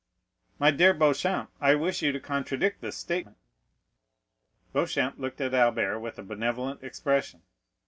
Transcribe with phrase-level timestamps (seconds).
[0.57, 3.37] "My dear Beauchamp, I wish you to contradict this statement."
[4.73, 7.43] Beauchamp looked at Albert with a benevolent expression.